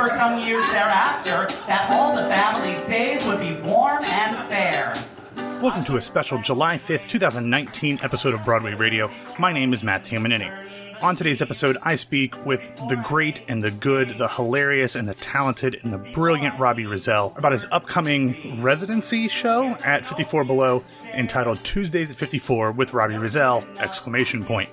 for 0.00 0.08
some 0.08 0.38
years 0.38 0.66
thereafter 0.70 1.46
that 1.66 1.90
all 1.90 2.16
the 2.16 2.22
family's 2.22 2.82
days 2.86 3.26
would 3.26 3.38
be 3.38 3.52
warm 3.68 4.02
and 4.02 4.48
fair. 4.48 4.94
Welcome 5.60 5.84
to 5.84 5.98
a 5.98 6.00
special 6.00 6.40
July 6.40 6.78
5th, 6.78 7.06
2019 7.06 7.98
episode 8.02 8.32
of 8.32 8.42
Broadway 8.42 8.72
Radio. 8.72 9.10
My 9.38 9.52
name 9.52 9.74
is 9.74 9.84
Matt 9.84 10.02
Tamanini. 10.04 10.50
On 11.02 11.14
today's 11.14 11.42
episode, 11.42 11.76
I 11.82 11.96
speak 11.96 12.46
with 12.46 12.74
the 12.88 12.96
great 13.06 13.42
and 13.46 13.60
the 13.60 13.70
good, 13.72 14.16
the 14.16 14.28
hilarious 14.28 14.96
and 14.96 15.06
the 15.06 15.14
talented 15.16 15.78
and 15.82 15.92
the 15.92 15.98
brilliant 15.98 16.58
Robbie 16.58 16.86
Rozelle 16.86 17.34
about 17.36 17.52
his 17.52 17.66
upcoming 17.70 18.62
residency 18.62 19.28
show 19.28 19.76
at 19.84 20.02
54 20.02 20.44
Below 20.44 20.82
entitled 21.12 21.62
Tuesdays 21.62 22.10
at 22.10 22.16
54 22.16 22.72
with 22.72 22.94
Robbie 22.94 23.16
Rozelle! 23.16 23.64
Exclamation 23.78 24.44
point. 24.44 24.70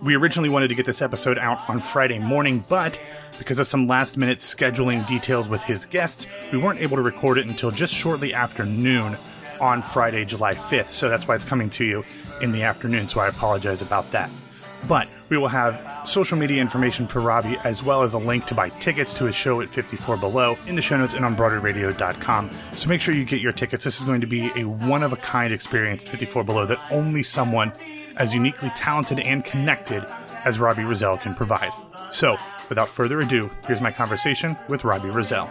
We 0.00 0.14
originally 0.14 0.48
wanted 0.48 0.68
to 0.68 0.76
get 0.76 0.86
this 0.86 1.02
episode 1.02 1.38
out 1.38 1.68
on 1.68 1.80
Friday 1.80 2.20
morning, 2.20 2.64
but 2.68 3.00
because 3.36 3.58
of 3.58 3.66
some 3.66 3.88
last 3.88 4.16
minute 4.16 4.38
scheduling 4.38 5.04
details 5.08 5.48
with 5.48 5.64
his 5.64 5.86
guests, 5.86 6.28
we 6.52 6.58
weren't 6.58 6.80
able 6.80 6.96
to 6.98 7.02
record 7.02 7.36
it 7.36 7.48
until 7.48 7.72
just 7.72 7.92
shortly 7.92 8.32
after 8.32 8.64
noon 8.64 9.16
on 9.60 9.82
Friday, 9.82 10.24
July 10.24 10.54
5th. 10.54 10.90
So 10.90 11.08
that's 11.08 11.26
why 11.26 11.34
it's 11.34 11.44
coming 11.44 11.68
to 11.70 11.84
you 11.84 12.04
in 12.40 12.52
the 12.52 12.62
afternoon. 12.62 13.08
So 13.08 13.18
I 13.18 13.26
apologize 13.26 13.82
about 13.82 14.08
that. 14.12 14.30
But 14.86 15.08
we 15.28 15.36
will 15.36 15.48
have 15.48 16.08
social 16.08 16.38
media 16.38 16.60
information 16.60 17.06
for 17.06 17.20
Robbie 17.20 17.58
as 17.64 17.82
well 17.82 18.02
as 18.02 18.14
a 18.14 18.18
link 18.18 18.46
to 18.46 18.54
buy 18.54 18.68
tickets 18.68 19.12
to 19.14 19.24
his 19.24 19.34
show 19.34 19.60
at 19.60 19.68
54 19.68 20.16
Below 20.16 20.56
in 20.66 20.76
the 20.76 20.82
show 20.82 20.96
notes 20.96 21.14
and 21.14 21.24
on 21.24 21.36
BroadwayRadio.com. 21.36 22.50
So 22.74 22.88
make 22.88 23.00
sure 23.00 23.14
you 23.14 23.24
get 23.24 23.40
your 23.40 23.52
tickets. 23.52 23.84
This 23.84 23.98
is 23.98 24.04
going 24.04 24.20
to 24.20 24.26
be 24.26 24.50
a 24.56 24.64
one 24.64 25.02
of 25.02 25.12
a 25.12 25.16
kind 25.16 25.52
experience 25.52 26.04
at 26.04 26.10
54 26.10 26.44
Below 26.44 26.66
that 26.66 26.80
only 26.90 27.22
someone 27.22 27.72
as 28.16 28.34
uniquely 28.34 28.70
talented 28.76 29.20
and 29.20 29.44
connected 29.44 30.06
as 30.44 30.58
Robbie 30.58 30.84
Rozelle 30.84 31.18
can 31.18 31.34
provide. 31.34 31.72
So, 32.12 32.36
without 32.68 32.88
further 32.88 33.20
ado, 33.20 33.50
here's 33.66 33.80
my 33.80 33.90
conversation 33.90 34.56
with 34.68 34.84
Robbie 34.84 35.10
Rozelle. 35.10 35.48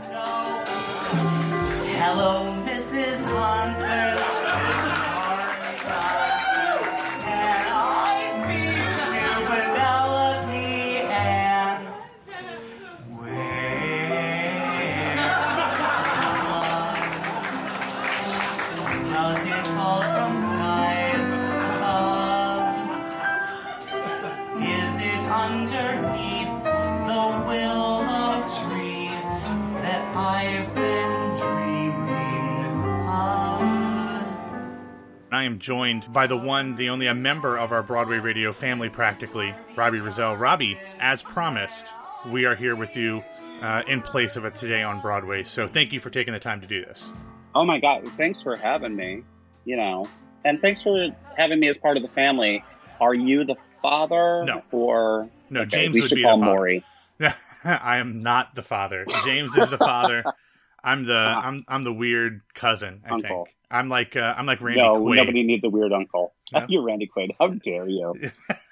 Am 35.47 35.57
joined 35.57 36.11
by 36.13 36.27
the 36.27 36.37
one, 36.37 36.75
the 36.75 36.89
only, 36.89 37.07
a 37.07 37.13
member 37.15 37.57
of 37.57 37.71
our 37.71 37.81
Broadway 37.81 38.19
radio 38.19 38.53
family, 38.53 38.89
practically, 38.89 39.55
Robbie 39.75 39.99
Rozelle. 39.99 40.37
Robbie, 40.37 40.77
as 40.99 41.23
promised, 41.23 41.87
we 42.29 42.45
are 42.45 42.53
here 42.53 42.75
with 42.75 42.95
you 42.95 43.23
uh, 43.61 43.81
in 43.87 44.01
place 44.01 44.35
of 44.35 44.45
it 44.45 44.55
today 44.55 44.83
on 44.83 45.01
Broadway. 45.01 45.43
So 45.43 45.67
thank 45.67 45.91
you 45.91 45.99
for 45.99 46.11
taking 46.11 46.33
the 46.33 46.39
time 46.39 46.61
to 46.61 46.67
do 46.67 46.85
this. 46.85 47.09
Oh 47.55 47.65
my 47.65 47.79
God! 47.79 48.07
Thanks 48.17 48.41
for 48.41 48.55
having 48.55 48.95
me. 48.95 49.23
You 49.65 49.77
know, 49.77 50.07
and 50.45 50.61
thanks 50.61 50.81
for 50.83 51.09
having 51.35 51.59
me 51.59 51.69
as 51.69 51.77
part 51.77 51.97
of 51.97 52.03
the 52.03 52.09
family. 52.09 52.63
Are 53.01 53.15
you 53.15 53.43
the 53.43 53.55
father? 53.81 54.43
No. 54.45 54.61
Or 54.71 55.29
No, 55.49 55.61
Okay, 55.61 55.69
James 55.69 55.95
we 55.95 56.01
would 56.01 56.09
should 56.09 56.15
be 56.17 56.23
call 56.23 56.37
the 56.37 56.45
father. 56.45 56.55
Maury. 56.55 56.85
I 57.63 57.97
am 57.97 58.21
not 58.21 58.53
the 58.53 58.61
father. 58.61 59.05
James 59.25 59.57
is 59.57 59.69
the 59.69 59.77
father. 59.77 60.23
I'm 60.83 61.05
the 61.05 61.17
I'm 61.17 61.65
I'm 61.67 61.83
the 61.83 61.93
weird 61.93 62.41
cousin. 62.53 63.01
I. 63.05 63.13
Uncle. 63.13 63.45
think 63.45 63.56
I'm 63.69 63.89
like 63.89 64.15
uh, 64.15 64.33
I'm 64.37 64.45
like 64.45 64.61
Randy 64.61 64.81
no, 64.81 64.95
Quaid. 64.95 65.15
nobody 65.17 65.43
needs 65.43 65.63
a 65.65 65.69
weird 65.69 65.91
uncle. 65.91 66.33
No? 66.53 66.65
You're 66.69 66.83
Randy 66.83 67.09
Quaid. 67.13 67.31
How 67.39 67.47
dare 67.47 67.87
you? 67.87 68.13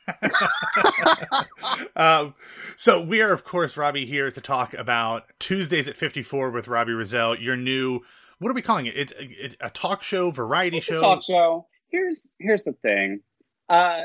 um, 1.95 2.33
so 2.77 3.01
we 3.01 3.21
are, 3.21 3.31
of 3.31 3.43
course, 3.43 3.75
Robbie 3.75 4.05
here 4.05 4.31
to 4.31 4.41
talk 4.41 4.73
about 4.73 5.25
Tuesdays 5.39 5.87
at 5.87 5.97
54 5.97 6.51
with 6.51 6.67
Robbie 6.67 6.93
Rozelle. 6.93 7.35
Your 7.35 7.57
new, 7.57 8.01
what 8.39 8.49
are 8.49 8.53
we 8.53 8.61
calling 8.61 8.85
it? 8.85 8.95
It's, 8.95 9.13
it's 9.17 9.55
a 9.59 9.69
talk 9.69 10.03
show, 10.03 10.31
variety 10.31 10.77
It's 10.77 10.87
a 10.87 10.93
show. 10.93 10.99
talk 10.99 11.23
show. 11.23 11.67
Here's 11.89 12.27
here's 12.39 12.63
the 12.63 12.73
thing. 12.73 13.21
Uh, 13.69 14.01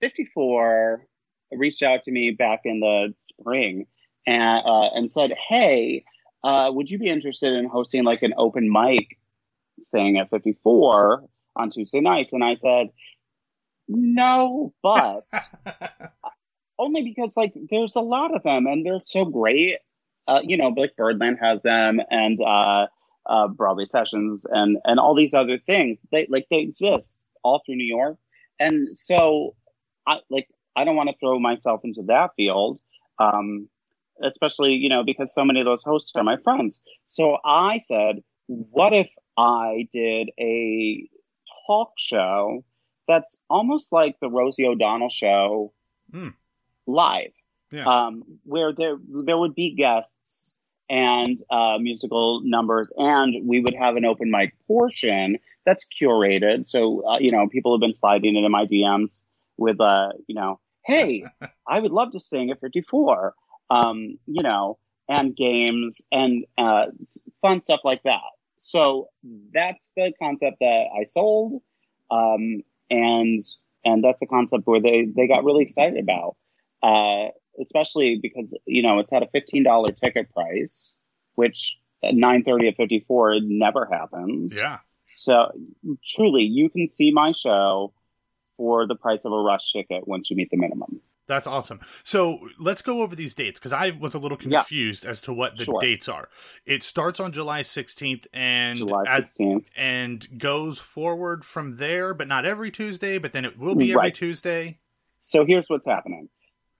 54 0.00 1.06
reached 1.52 1.82
out 1.82 2.02
to 2.04 2.10
me 2.10 2.30
back 2.32 2.60
in 2.64 2.80
the 2.80 3.14
spring 3.18 3.86
and 4.26 4.62
uh, 4.66 4.88
and 4.94 5.12
said, 5.12 5.32
"Hey, 5.48 6.04
uh, 6.42 6.70
would 6.72 6.90
you 6.90 6.98
be 6.98 7.08
interested 7.08 7.52
in 7.52 7.66
hosting 7.66 8.04
like 8.04 8.22
an 8.22 8.34
open 8.36 8.70
mic 8.70 9.18
thing 9.94 10.18
at 10.18 10.30
54 10.30 11.24
on 11.56 11.70
Tuesday 11.70 12.00
nights?" 12.00 12.32
And 12.32 12.44
I 12.44 12.54
said, 12.54 12.88
"No, 13.88 14.74
but." 14.82 15.24
only 16.78 17.02
because 17.02 17.36
like 17.36 17.54
there's 17.70 17.96
a 17.96 18.00
lot 18.00 18.34
of 18.34 18.42
them 18.42 18.66
and 18.66 18.84
they're 18.84 19.00
so 19.06 19.24
great. 19.24 19.78
Uh, 20.26 20.40
you 20.42 20.56
know, 20.56 20.68
like 20.68 20.96
Birdland 20.96 21.38
has 21.40 21.60
them 21.62 22.00
and 22.10 22.40
uh, 22.40 22.86
uh, 23.26 23.48
Broadway 23.48 23.84
Sessions 23.84 24.44
and 24.50 24.78
and 24.84 24.98
all 24.98 25.14
these 25.14 25.34
other 25.34 25.58
things. 25.58 26.00
They 26.10 26.26
like 26.28 26.46
they 26.50 26.60
exist 26.60 27.18
all 27.42 27.62
through 27.64 27.76
New 27.76 27.84
York, 27.84 28.16
and 28.58 28.96
so 28.96 29.54
I 30.06 30.18
like 30.30 30.48
I 30.76 30.84
don't 30.84 30.96
want 30.96 31.10
to 31.10 31.16
throw 31.20 31.38
myself 31.38 31.82
into 31.84 32.02
that 32.08 32.30
field. 32.36 32.80
Um, 33.18 33.68
especially 34.22 34.72
you 34.72 34.88
know 34.88 35.04
because 35.04 35.34
so 35.34 35.44
many 35.44 35.60
of 35.60 35.66
those 35.66 35.84
hosts 35.84 36.12
are 36.16 36.24
my 36.24 36.36
friends. 36.38 36.80
So 37.04 37.38
I 37.44 37.78
said, 37.78 38.22
what 38.46 38.92
if 38.92 39.10
I 39.36 39.88
did 39.92 40.30
a 40.38 41.08
talk 41.66 41.92
show 41.98 42.64
that's 43.08 43.38
almost 43.50 43.92
like 43.92 44.18
the 44.20 44.30
Rosie 44.30 44.66
O'Donnell 44.66 45.10
show 45.10 45.72
Hmm. 46.10 46.28
live, 46.86 47.32
Yeah. 47.70 47.84
um, 47.86 48.22
where 48.44 48.72
there 48.72 48.96
there 49.08 49.38
would 49.38 49.54
be 49.54 49.74
guests 49.74 50.54
and 50.88 51.42
uh, 51.50 51.78
musical 51.78 52.42
numbers, 52.44 52.92
and 52.96 53.46
we 53.46 53.60
would 53.60 53.74
have 53.74 53.96
an 53.96 54.04
open 54.04 54.30
mic 54.30 54.54
portion 54.66 55.38
that's 55.64 55.86
curated. 56.00 56.66
So 56.66 57.06
uh, 57.06 57.18
you 57.18 57.32
know, 57.32 57.48
people 57.48 57.74
have 57.74 57.80
been 57.80 57.94
sliding 57.94 58.36
into 58.36 58.48
my 58.48 58.66
DMs 58.66 59.22
with 59.56 59.80
uh, 59.80 60.10
you 60.26 60.34
know, 60.34 60.60
hey, 60.84 61.24
I 61.66 61.80
would 61.80 61.92
love 61.92 62.12
to 62.12 62.20
sing 62.20 62.50
at 62.50 62.60
54, 62.60 63.34
um, 63.70 64.18
you 64.26 64.42
know, 64.42 64.78
and 65.08 65.34
games 65.34 66.02
and 66.12 66.44
uh, 66.58 66.86
fun 67.40 67.60
stuff 67.60 67.80
like 67.84 68.02
that. 68.04 68.20
So 68.64 69.08
that's 69.52 69.92
the 69.94 70.14
concept 70.18 70.56
that 70.60 70.86
I 70.98 71.04
sold, 71.04 71.60
um, 72.10 72.62
and 72.88 73.42
and 73.84 74.02
that's 74.02 74.22
a 74.22 74.26
concept 74.26 74.66
where 74.66 74.80
they 74.80 75.06
they 75.14 75.28
got 75.28 75.44
really 75.44 75.64
excited 75.64 76.02
about, 76.02 76.36
uh, 76.82 77.28
especially 77.60 78.18
because 78.22 78.56
you 78.64 78.82
know 78.82 79.00
it's 79.00 79.12
at 79.12 79.22
a 79.22 79.26
fifteen 79.26 79.64
dollar 79.64 79.92
ticket 79.92 80.32
price, 80.32 80.94
which 81.34 81.76
at 82.02 82.14
nine 82.14 82.42
thirty 82.42 82.66
at 82.68 82.76
fifty 82.76 83.04
four 83.06 83.38
never 83.42 83.84
happens. 83.84 84.54
yeah. 84.54 84.78
So 85.08 85.52
truly, 86.02 86.44
you 86.44 86.70
can 86.70 86.88
see 86.88 87.10
my 87.10 87.32
show 87.32 87.92
for 88.56 88.86
the 88.86 88.94
price 88.94 89.26
of 89.26 89.32
a 89.32 89.38
rush 89.38 89.72
ticket 89.74 90.08
once 90.08 90.30
you 90.30 90.36
meet 90.36 90.48
the 90.50 90.56
minimum. 90.56 91.02
That's 91.26 91.46
awesome. 91.46 91.80
So 92.02 92.38
let's 92.58 92.82
go 92.82 93.00
over 93.02 93.16
these 93.16 93.34
dates 93.34 93.58
because 93.58 93.72
I 93.72 93.90
was 93.98 94.14
a 94.14 94.18
little 94.18 94.36
Yeah. 94.42 94.58
confused 94.58 95.06
as 95.06 95.22
to 95.22 95.32
what 95.32 95.56
the 95.56 95.64
Sure. 95.64 95.80
dates 95.80 96.08
are. 96.08 96.28
It 96.66 96.82
starts 96.82 97.18
on 97.18 97.32
July 97.32 97.62
16th 97.62 98.26
and 98.32 98.76
July 98.78 99.04
at- 99.06 99.30
and 99.74 100.38
goes 100.38 100.78
forward 100.78 101.44
from 101.44 101.78
there, 101.78 102.12
but 102.12 102.28
not 102.28 102.44
every 102.44 102.70
Tuesday. 102.70 103.16
But 103.18 103.32
then 103.32 103.44
it 103.46 103.58
will 103.58 103.74
be 103.74 103.90
every 103.92 103.96
Right. 103.98 104.14
Tuesday. 104.14 104.80
So 105.20 105.46
here's 105.46 105.66
what's 105.68 105.86
happening. 105.86 106.28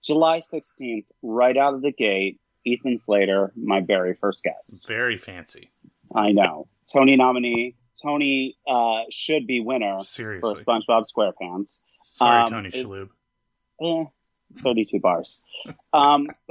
July 0.03 0.41
16th, 0.41 1.07
right 1.23 1.57
out 1.57 1.73
of 1.73 1.81
the 1.81 1.91
gate, 1.91 2.39
Ethan 2.63 2.99
Slater, 2.99 3.51
my 3.55 3.81
very 3.81 4.13
first 4.13 4.43
guest. 4.43 4.85
Very 4.87 5.17
fancy. 5.17 5.71
I 6.13 6.31
know. 6.31 6.67
Tony 6.93 7.15
nominee. 7.15 7.75
Tony 8.03 8.55
uh, 8.67 9.01
should 9.09 9.47
be 9.47 9.59
winner 9.61 10.01
Seriously. 10.03 10.53
for 10.55 10.61
SpongeBob 10.63 11.05
SquarePants. 11.15 11.79
Sorry, 12.13 12.43
um, 12.43 12.49
Tony 12.49 12.69
Shalhoub. 12.69 13.09
Eh, 13.81 14.05
32 14.61 14.99
bars. 14.99 15.41
Um, 15.93 16.27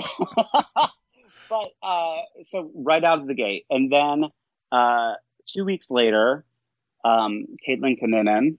but 1.49 1.71
uh, 1.83 2.17
so 2.43 2.71
right 2.75 3.03
out 3.05 3.21
of 3.21 3.27
the 3.27 3.35
gate. 3.35 3.65
And 3.71 3.93
then 3.93 4.25
uh, 4.73 5.15
two 5.47 5.65
weeks 5.65 5.91
later, 5.91 6.45
um, 7.05 7.47
Caitlin 7.69 8.01
Kinnunen, 8.03 8.57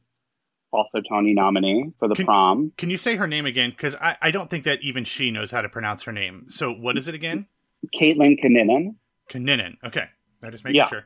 also 0.71 1.01
Tony 1.07 1.33
nominee 1.33 1.91
for 1.99 2.07
the 2.07 2.15
Can- 2.15 2.25
prom. 2.25 2.71
Can 2.77 2.89
you 2.89 2.97
say 2.97 3.15
her 3.15 3.27
name 3.27 3.45
again? 3.45 3.69
Because 3.71 3.95
I, 3.95 4.17
I 4.21 4.31
don't 4.31 4.49
think 4.49 4.65
that 4.65 4.81
even 4.81 5.03
she 5.05 5.31
knows 5.31 5.51
how 5.51 5.61
to 5.61 5.69
pronounce 5.69 6.03
her 6.03 6.11
name. 6.11 6.45
So 6.49 6.71
what 6.71 6.97
is 6.97 7.07
it 7.07 7.15
again? 7.15 7.47
Caitlin 7.93 8.37
Kinnunen. 8.43 8.95
Kaninen. 9.29 9.77
Okay. 9.83 10.05
I 10.43 10.49
just 10.49 10.63
making 10.63 10.75
Yeah. 10.77 10.87
sure. 10.87 11.05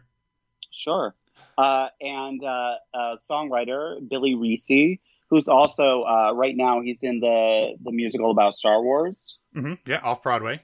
Sure. 0.72 1.16
Uh, 1.58 1.88
and 2.02 2.44
uh, 2.44 2.76
uh, 2.94 3.16
songwriter 3.30 3.98
Billy 4.08 4.36
Recce, 4.36 5.00
who's 5.30 5.48
also 5.48 6.04
uh, 6.04 6.32
right 6.34 6.56
now 6.56 6.82
he's 6.82 7.00
in 7.02 7.20
the 7.20 7.76
the 7.84 7.92
musical 7.92 8.32
about 8.32 8.56
Star 8.56 8.82
Wars. 8.82 9.16
hmm 9.54 9.74
Yeah, 9.86 10.00
off 10.04 10.24
Broadway. 10.24 10.62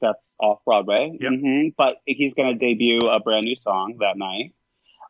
That's 0.00 0.34
off 0.38 0.58
Broadway. 0.64 1.16
Yep. 1.20 1.32
hmm 1.32 1.68
But 1.76 1.96
he's 2.04 2.34
going 2.34 2.52
to 2.52 2.58
debut 2.58 3.08
a 3.08 3.20
brand 3.20 3.46
new 3.46 3.56
song 3.56 3.96
that 4.00 4.16
night. 4.16 4.54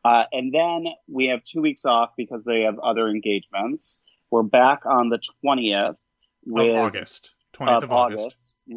Uh, 0.04 0.24
and 0.32 0.54
then 0.54 0.84
we 1.08 1.26
have 1.26 1.42
two 1.42 1.60
weeks 1.60 1.84
off 1.84 2.10
because 2.16 2.44
they 2.44 2.60
have 2.62 2.78
other 2.78 3.08
engagements. 3.08 4.00
We're 4.30 4.44
back 4.44 4.86
on 4.86 5.08
the 5.08 5.18
20th 5.44 5.96
with, 6.44 6.70
of 6.70 6.76
August, 6.76 7.32
20th 7.54 7.76
of 7.78 7.82
of, 7.84 7.92
August. 7.92 8.36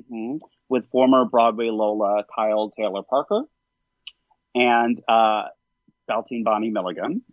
hmm 0.09 0.37
with 0.69 0.87
former 0.91 1.25
Broadway 1.25 1.69
Lola 1.71 2.23
Kyle 2.35 2.71
Taylor 2.77 3.01
Parker 3.01 3.41
and 4.53 5.01
uh, 5.07 5.45
belting 6.07 6.43
Bonnie 6.43 6.69
Milligan. 6.69 7.23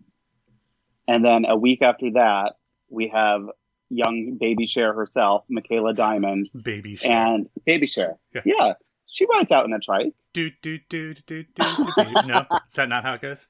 And 1.06 1.24
then 1.24 1.44
a 1.44 1.56
week 1.56 1.82
after 1.82 2.12
that, 2.12 2.54
we 2.88 3.08
have 3.08 3.48
young 3.88 4.36
baby 4.40 4.66
Cher 4.66 4.92
herself, 4.92 5.44
Michaela 5.48 5.94
Diamond, 5.94 6.50
Baby 6.60 6.96
Cher. 6.96 7.12
and 7.12 7.48
baby 7.64 7.86
Cher. 7.86 8.18
Yeah. 8.34 8.42
Yeah. 8.44 8.72
she 9.06 9.26
rides 9.26 9.52
out 9.52 9.64
in 9.64 9.72
a 9.72 9.78
trike. 9.78 10.12
Do, 10.32 10.50
do, 10.62 10.78
do, 10.88 11.14
do, 11.14 11.44
do, 11.44 11.44
do. 11.54 12.12
No, 12.26 12.46
is 12.68 12.74
that 12.74 12.88
not 12.88 13.04
how 13.04 13.14
it 13.14 13.22
goes? 13.22 13.48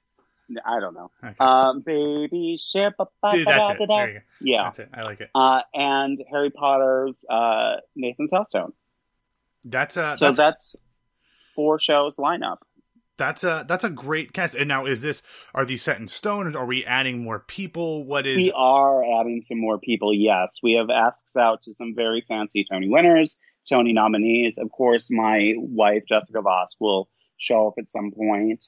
I 0.64 0.78
don't 0.78 0.94
know. 0.94 1.10
Okay. 1.24 1.34
Um, 1.40 1.80
baby 1.80 2.56
Cher. 2.62 2.94
ba- 2.96 3.06
ba- 3.22 3.30
Dude, 3.32 3.46
that's 3.46 3.68
da- 3.68 3.74
it. 3.74 3.78
da- 3.78 3.86
da. 3.86 3.96
There 3.96 4.08
you 4.08 4.14
go. 4.14 4.20
Yeah. 4.42 4.62
That's 4.64 4.78
it. 4.80 4.88
I 4.94 5.02
like 5.02 5.20
it. 5.20 5.30
Uh, 5.34 5.60
and 5.74 6.22
Harry 6.30 6.50
Potter's 6.50 7.24
uh, 7.28 7.76
Nathan 7.96 8.28
Salstone. 8.28 8.72
That's 9.64 9.96
uh 9.96 10.16
So 10.16 10.26
that's 10.26 10.36
that's 10.36 10.76
four 11.56 11.80
shows 11.80 12.16
lineup. 12.16 12.58
That's 13.18 13.44
a 13.44 13.64
that's 13.66 13.84
a 13.84 13.90
great 13.90 14.32
cast. 14.32 14.54
And 14.54 14.68
now 14.68 14.84
is 14.84 15.02
this 15.02 15.22
are 15.54 15.64
these 15.64 15.82
set 15.82 15.98
in 15.98 16.08
stone? 16.08 16.54
Are 16.54 16.66
we 16.66 16.84
adding 16.84 17.22
more 17.22 17.40
people? 17.40 18.04
What 18.04 18.26
is 18.26 18.36
We 18.36 18.52
are 18.52 19.02
adding 19.20 19.40
some 19.42 19.60
more 19.60 19.78
people, 19.78 20.12
yes. 20.12 20.58
We 20.62 20.74
have 20.74 20.90
asks 20.90 21.34
out 21.36 21.62
to 21.62 21.74
some 21.74 21.94
very 21.94 22.24
fancy 22.28 22.66
Tony 22.70 22.88
winners, 22.88 23.36
Tony 23.68 23.92
nominees. 23.92 24.58
Of 24.58 24.70
course, 24.70 25.10
my 25.10 25.54
wife, 25.56 26.02
Jessica 26.08 26.42
Vosk, 26.42 26.76
will 26.78 27.08
show 27.38 27.68
up 27.68 27.74
at 27.78 27.88
some 27.88 28.12
point 28.12 28.64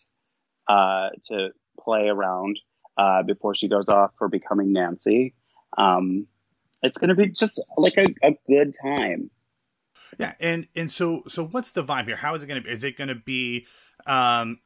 uh, 0.68 1.10
to 1.30 1.50
play 1.78 2.08
around 2.08 2.58
uh, 2.96 3.22
before 3.22 3.54
she 3.54 3.68
goes 3.68 3.88
off 3.88 4.10
for 4.18 4.28
becoming 4.28 4.72
Nancy. 4.72 5.34
Um, 5.76 6.26
it's 6.82 6.98
going 6.98 7.08
to 7.08 7.14
be 7.14 7.28
just 7.28 7.62
like 7.76 7.94
a, 7.96 8.06
a 8.22 8.38
good 8.48 8.74
time. 8.80 9.30
Yeah, 10.18 10.34
and 10.40 10.66
and 10.74 10.90
so 10.90 11.24
so 11.28 11.44
what's 11.44 11.70
the 11.70 11.84
vibe 11.84 12.06
here? 12.06 12.16
How 12.16 12.34
is 12.34 12.42
it 12.42 12.46
going 12.46 12.62
to 12.62 12.66
be? 12.66 12.72
Is 12.72 12.82
it 12.82 12.96
going 12.96 13.08
to 13.08 13.14
be 13.14 13.66
um 14.08 14.58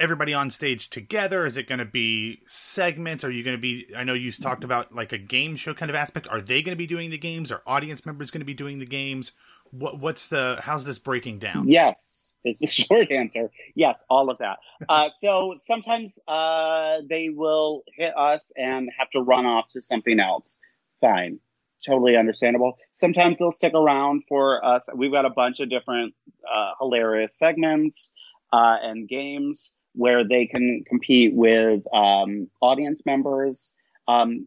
everybody 0.00 0.32
on 0.32 0.50
stage 0.50 0.88
together? 0.88 1.44
Is 1.44 1.56
it 1.56 1.68
going 1.68 1.78
to 1.78 1.84
be 1.84 2.42
segments? 2.48 3.22
Are 3.22 3.30
you 3.30 3.44
going 3.44 3.56
to 3.56 3.60
be 3.60 3.86
I 3.96 4.02
know 4.02 4.14
you 4.14 4.32
talked 4.32 4.64
about 4.64 4.94
like 4.94 5.12
a 5.12 5.18
game 5.18 5.56
show 5.56 5.74
kind 5.74 5.90
of 5.90 5.94
aspect. 5.94 6.26
Are 6.28 6.40
they 6.40 6.62
going 6.62 6.72
to 6.72 6.78
be 6.78 6.86
doing 6.86 7.10
the 7.10 7.18
games? 7.18 7.52
Are 7.52 7.62
audience 7.66 8.04
members 8.04 8.30
going 8.30 8.40
to 8.40 8.46
be 8.46 8.54
doing 8.54 8.78
the 8.78 8.86
games? 8.86 9.32
What 9.70 10.00
what's 10.00 10.28
the 10.28 10.58
how's 10.62 10.84
this 10.84 10.98
breaking 10.98 11.38
down? 11.38 11.68
Yes, 11.68 12.32
is 12.44 12.58
the 12.58 12.66
short 12.66 13.12
answer. 13.12 13.50
Yes, 13.74 14.02
all 14.08 14.30
of 14.30 14.38
that. 14.38 14.58
Uh, 14.88 15.10
so 15.10 15.54
sometimes 15.56 16.18
uh, 16.26 16.98
they 17.08 17.28
will 17.28 17.82
hit 17.96 18.16
us 18.16 18.52
and 18.56 18.90
have 18.98 19.10
to 19.10 19.20
run 19.20 19.46
off 19.46 19.66
to 19.72 19.80
something 19.80 20.18
else. 20.18 20.56
Fine, 21.00 21.38
totally 21.86 22.16
understandable. 22.16 22.78
Sometimes 22.94 23.38
they'll 23.38 23.52
stick 23.52 23.74
around 23.74 24.24
for 24.28 24.64
us. 24.64 24.88
We've 24.94 25.12
got 25.12 25.24
a 25.24 25.30
bunch 25.30 25.60
of 25.60 25.70
different 25.70 26.14
uh, 26.50 26.72
hilarious 26.80 27.38
segments 27.38 28.10
uh, 28.52 28.76
and 28.82 29.08
games 29.08 29.72
where 29.94 30.26
they 30.26 30.46
can 30.46 30.84
compete 30.88 31.34
with 31.34 31.82
um, 31.92 32.48
audience 32.60 33.04
members. 33.04 33.72
Um, 34.06 34.46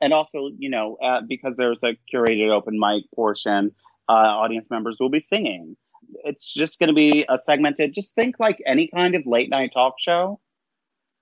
and 0.00 0.12
also, 0.12 0.50
you 0.58 0.70
know, 0.70 0.96
uh, 0.96 1.20
because 1.26 1.54
there's 1.56 1.82
a 1.82 1.96
curated 2.12 2.50
open 2.50 2.78
mic 2.78 3.04
portion, 3.14 3.72
uh, 4.08 4.12
audience 4.12 4.68
members 4.70 4.96
will 5.00 5.10
be 5.10 5.20
singing. 5.20 5.76
It's 6.24 6.52
just 6.52 6.78
going 6.78 6.88
to 6.88 6.94
be 6.94 7.26
a 7.28 7.36
segmented, 7.36 7.92
just 7.92 8.14
think 8.14 8.36
like 8.38 8.62
any 8.64 8.88
kind 8.88 9.14
of 9.14 9.22
late 9.26 9.50
night 9.50 9.72
talk 9.74 9.94
show 9.98 10.40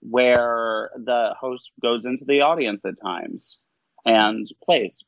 where 0.01 0.91
the 0.97 1.35
host 1.41 1.71
goes 1.83 2.05
into 2.07 2.25
the 2.25 2.43
audience 2.43 2.85
at 2.85 2.95
times 3.03 3.59
and 4.05 4.47
plays. 4.63 5.03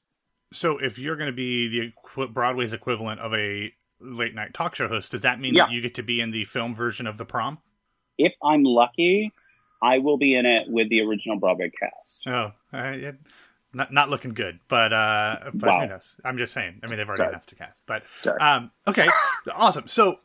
So 0.52 0.78
if 0.78 0.98
you're 0.98 1.16
going 1.16 1.30
to 1.30 1.36
be 1.36 1.68
the 2.16 2.26
Broadway's 2.28 2.72
equivalent 2.72 3.20
of 3.20 3.34
a 3.34 3.72
late 4.00 4.34
night 4.34 4.54
talk 4.54 4.74
show 4.74 4.88
host, 4.88 5.10
does 5.12 5.22
that 5.22 5.40
mean 5.40 5.54
Yeah. 5.54 5.64
that 5.66 5.72
you 5.72 5.80
get 5.80 5.94
to 5.96 6.02
be 6.02 6.20
in 6.20 6.30
the 6.30 6.44
film 6.44 6.74
version 6.74 7.06
of 7.06 7.18
the 7.18 7.24
prom? 7.24 7.58
If 8.16 8.34
I'm 8.42 8.64
lucky, 8.64 9.32
I 9.82 9.98
will 9.98 10.16
be 10.18 10.34
in 10.34 10.46
it 10.46 10.68
with 10.68 10.88
the 10.88 11.00
original 11.02 11.38
Broadway 11.38 11.70
cast. 11.70 12.20
Oh, 12.26 12.52
uh, 12.72 13.12
not 13.72 13.92
not 13.92 14.08
looking 14.10 14.34
good, 14.34 14.60
but 14.68 14.92
uh, 14.92 15.50
but 15.54 15.68
Wow. 15.68 15.80
who 15.82 15.86
knows? 15.88 16.20
I'm 16.24 16.38
just 16.38 16.52
saying. 16.52 16.80
I 16.82 16.86
mean, 16.86 16.96
they've 16.98 17.08
already 17.08 17.24
announced 17.24 17.52
a 17.52 17.54
cast, 17.54 17.84
but 17.86 18.02
um, 18.40 18.70
okay, 18.86 19.06
awesome. 19.54 19.86
So 19.88 20.20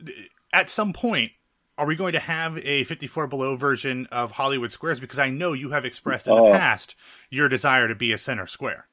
at 0.52 0.68
some 0.70 0.92
point, 0.92 1.32
are 1.76 1.86
we 1.86 1.94
going 1.96 2.12
to 2.14 2.20
have 2.20 2.58
a 2.58 2.84
54 2.84 3.26
below 3.26 3.56
version 3.56 4.06
of 4.10 4.32
Hollywood 4.32 4.72
Squares? 4.72 4.98
Because 5.00 5.18
I 5.18 5.28
know 5.30 5.52
you 5.52 5.70
have 5.70 5.84
expressed 5.84 6.26
in 6.26 6.32
Oh. 6.32 6.46
the 6.46 6.58
past 6.58 6.94
your 7.30 7.48
desire 7.48 7.86
to 7.88 7.94
be 7.94 8.12
a 8.12 8.18
center 8.18 8.46
square. 8.46 8.86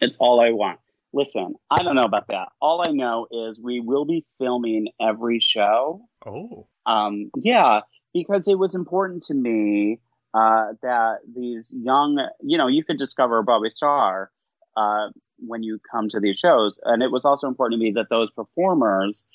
It's 0.00 0.16
all 0.18 0.40
I 0.40 0.50
want. 0.50 0.78
Listen, 1.12 1.54
I 1.70 1.82
don't 1.82 1.96
know 1.96 2.04
about 2.04 2.28
that. 2.28 2.48
All 2.60 2.82
I 2.82 2.90
know 2.90 3.26
is 3.30 3.58
we 3.58 3.80
will 3.80 4.04
be 4.04 4.24
filming 4.38 4.88
every 5.00 5.40
show. 5.40 6.02
Oh, 6.26 6.66
Um, 6.86 7.30
yeah, 7.36 7.80
because 8.12 8.46
it 8.48 8.58
was 8.58 8.74
important 8.74 9.22
to 9.24 9.34
me 9.34 10.00
uh, 10.34 10.72
that 10.82 11.18
these 11.34 11.72
young, 11.74 12.28
you 12.42 12.58
know, 12.58 12.66
you 12.66 12.84
could 12.84 12.98
discover 12.98 13.38
a 13.38 13.42
Broadway 13.42 13.70
star 13.70 14.30
uh, 14.76 15.08
when 15.38 15.62
you 15.62 15.80
come 15.90 16.08
to 16.10 16.20
these 16.20 16.38
shows. 16.38 16.78
And 16.84 17.02
it 17.02 17.10
was 17.10 17.24
also 17.24 17.48
important 17.48 17.80
to 17.80 17.84
me 17.84 17.92
that 17.92 18.08
those 18.10 18.30
performers, 18.32 19.26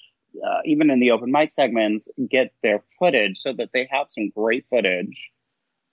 uh, 0.46 0.60
even 0.66 0.90
in 0.90 1.00
the 1.00 1.12
open 1.12 1.31
mic 1.31 1.52
segments, 1.52 2.08
get 2.30 2.54
their 2.62 2.84
footage 3.00 3.40
so 3.40 3.54
that 3.54 3.69
they 3.74 3.88
have 3.92 4.08
some 4.12 4.30
great 4.30 4.66
footage. 4.69 5.31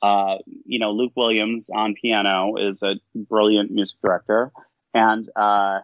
Uh, 0.03 0.37
you 0.65 0.79
know, 0.79 0.93
Luke 0.93 1.13
Williams 1.17 1.69
on 1.75 1.95
piano 1.95 2.57
is 2.57 2.83
a 2.83 2.95
brilliant 3.15 3.71
music 3.71 3.99
director, 4.03 4.51
and 4.95 5.29
uh, 5.37 5.81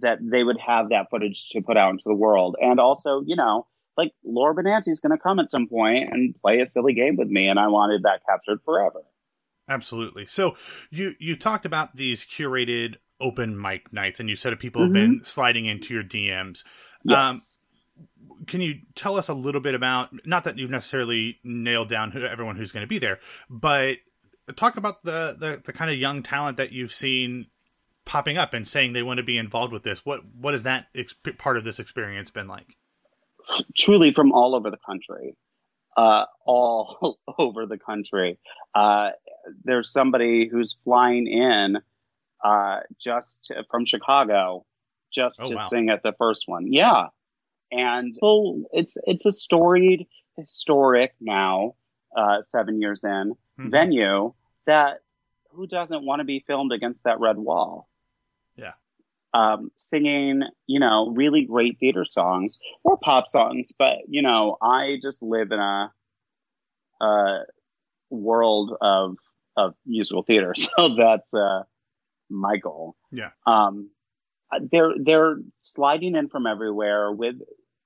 that 0.00 0.18
they 0.20 0.42
would 0.42 0.58
have 0.58 0.90
that 0.90 1.08
footage 1.10 1.48
to 1.50 1.60
put 1.60 1.76
out 1.76 1.90
into 1.90 2.04
the 2.06 2.14
world. 2.14 2.56
And 2.60 2.80
also, 2.80 3.22
you 3.24 3.36
know, 3.36 3.66
like 3.96 4.12
Laura 4.24 4.54
Benanti's 4.54 5.00
going 5.00 5.16
to 5.16 5.22
come 5.22 5.38
at 5.38 5.50
some 5.50 5.68
point 5.68 6.12
and 6.12 6.34
play 6.40 6.60
a 6.60 6.66
silly 6.66 6.94
game 6.94 7.16
with 7.16 7.28
me, 7.28 7.48
and 7.48 7.58
I 7.58 7.68
wanted 7.68 8.02
that 8.04 8.22
captured 8.26 8.60
forever. 8.64 9.02
absolutely. 9.68 10.26
So 10.26 10.56
you 10.90 11.14
you 11.18 11.36
talked 11.36 11.66
about 11.66 11.96
these 11.96 12.24
curated 12.24 12.96
open 13.20 13.60
mic 13.60 13.92
nights, 13.92 14.18
and 14.18 14.28
you 14.28 14.36
said 14.36 14.52
that 14.52 14.60
people 14.60 14.82
have 14.82 14.92
been 14.92 15.20
sliding 15.24 15.66
into 15.66 15.94
your 15.94 16.02
DMs. 16.02 16.64
Yes. 17.04 17.18
Um, 17.18 17.42
can 18.46 18.60
you 18.60 18.80
tell 18.94 19.16
us 19.16 19.28
a 19.28 19.34
little 19.34 19.60
bit 19.60 19.74
about 19.74 20.10
not 20.26 20.44
that 20.44 20.58
you've 20.58 20.70
necessarily 20.70 21.38
nailed 21.44 21.88
down 21.88 22.10
who, 22.10 22.24
everyone 22.24 22.56
who's 22.56 22.72
going 22.72 22.82
to 22.82 22.88
be 22.88 22.98
there 22.98 23.20
but 23.48 23.98
talk 24.56 24.76
about 24.76 25.04
the, 25.04 25.36
the 25.38 25.62
the 25.64 25.72
kind 25.72 25.90
of 25.90 25.96
young 25.96 26.22
talent 26.22 26.56
that 26.56 26.72
you've 26.72 26.92
seen 26.92 27.46
popping 28.04 28.36
up 28.36 28.52
and 28.54 28.66
saying 28.66 28.92
they 28.92 29.02
want 29.02 29.18
to 29.18 29.22
be 29.22 29.38
involved 29.38 29.72
with 29.72 29.82
this 29.84 30.04
what 30.04 30.20
what 30.38 30.54
has 30.54 30.62
that 30.64 30.86
ex- 30.94 31.14
part 31.38 31.56
of 31.56 31.64
this 31.64 31.78
experience 31.78 32.30
been 32.30 32.48
like 32.48 32.76
truly 33.76 34.12
from 34.12 34.32
all 34.32 34.54
over 34.54 34.70
the 34.70 34.76
country, 34.86 35.36
uh, 35.96 36.24
all 36.44 37.18
over 37.38 37.66
the 37.66 37.78
country. 37.78 38.38
Uh, 38.74 39.10
there's 39.64 39.90
somebody 39.90 40.48
who's 40.48 40.76
flying 40.84 41.26
in 41.26 41.78
uh, 42.44 42.80
just 43.00 43.46
to- 43.46 43.64
from 43.70 43.84
Chicago 43.84 44.64
just 45.12 45.40
Oh, 45.42 45.50
to 45.50 45.56
wow. 45.56 45.66
sing 45.68 45.90
at 45.90 46.02
the 46.02 46.12
first 46.18 46.44
one. 46.46 46.72
Yeah, 46.72 47.08
and 47.70 48.16
well, 48.22 48.62
it's 48.72 48.96
it's 49.04 49.26
a 49.26 49.32
storied, 49.32 50.06
historic 50.36 51.14
now, 51.20 51.74
uh, 52.16 52.42
seven 52.42 52.80
years 52.80 53.02
in 53.04 53.34
Mhm. 53.58 53.70
venue 53.70 54.32
that 54.66 55.00
who 55.50 55.66
doesn't 55.66 56.04
want 56.06 56.20
to 56.20 56.24
be 56.24 56.40
filmed 56.46 56.72
against 56.72 57.04
that 57.04 57.20
red 57.20 57.36
wall? 57.36 57.88
Um, 59.34 59.70
singing, 59.92 60.42
you 60.66 60.80
know, 60.80 61.12
really 61.14 61.44
great 61.44 61.78
theater 61.78 62.04
songs 62.08 62.56
or 62.84 62.98
pop 62.98 63.28
songs, 63.28 63.72
but 63.78 63.98
you 64.08 64.22
know, 64.22 64.56
I 64.60 64.96
just 65.02 65.22
live 65.22 65.52
in 65.52 65.58
a, 65.58 65.92
a 67.00 67.38
world 68.10 68.76
of 68.80 69.16
of 69.56 69.74
musical 69.86 70.22
theater, 70.22 70.54
so 70.56 70.94
that's 70.94 71.34
uh, 71.34 71.62
my 72.28 72.56
goal. 72.56 72.96
Yeah. 73.10 73.30
Um, 73.46 73.90
they're 74.70 74.92
they're 75.02 75.36
sliding 75.58 76.16
in 76.16 76.28
from 76.28 76.46
everywhere 76.46 77.10
with 77.10 77.36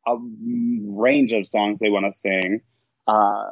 a 0.07 0.17
range 0.19 1.33
of 1.33 1.47
songs 1.47 1.79
they 1.79 1.91
want 1.91 2.07
to 2.07 2.19
sing. 2.19 2.61
Uh, 3.07 3.45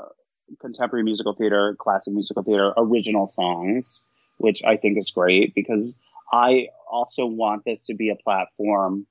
contemporary 0.60 1.04
musical 1.04 1.34
theater, 1.34 1.76
classic 1.78 2.12
musical 2.12 2.42
theater, 2.42 2.72
original 2.76 3.26
songs, 3.26 4.00
which 4.38 4.62
I 4.64 4.76
think 4.76 4.98
is 4.98 5.10
great 5.10 5.54
because 5.54 5.96
I 6.32 6.68
also 6.90 7.26
want 7.26 7.64
this 7.64 7.82
to 7.86 7.94
be 7.94 8.10
a 8.10 8.16
platform. 8.16 9.06